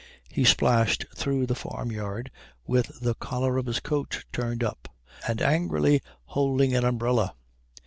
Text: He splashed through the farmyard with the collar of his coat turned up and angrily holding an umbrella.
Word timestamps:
He 0.31 0.45
splashed 0.45 1.05
through 1.13 1.45
the 1.45 1.53
farmyard 1.53 2.31
with 2.65 3.01
the 3.01 3.13
collar 3.13 3.59
of 3.59 3.67
his 3.67 3.79
coat 3.79 4.25
turned 4.33 4.63
up 4.63 4.87
and 5.27 5.39
angrily 5.43 6.01
holding 6.25 6.75
an 6.75 6.83
umbrella. 6.83 7.35